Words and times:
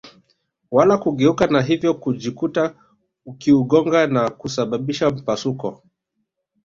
wala 0.71 0.97
kugeuka 0.97 1.45
na 1.47 1.61
hivyo 1.61 1.93
kujikuta 1.93 2.75
ikiugonga 3.27 4.07
na 4.07 4.29
kusababisha 4.29 5.09
mpasuko 5.09 5.83